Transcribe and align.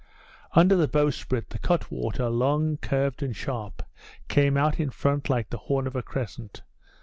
Under 0.53 0.75
the 0.75 0.87
bowsprit 0.87 1.49
the 1.51 1.59
cutwater, 1.59 2.27
long, 2.31 2.77
curved, 2.77 3.21
and 3.21 3.35
sharp, 3.35 3.83
came 4.29 4.57
out 4.57 4.79
in 4.79 4.89
front 4.89 5.29
like 5.29 5.51
the 5.51 5.59
horn 5.69 5.85
of 5.85 5.95
a 5.95 6.01
crescent. 6.01 6.63